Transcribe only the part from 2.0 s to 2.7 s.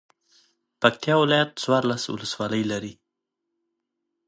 ولسوالۍ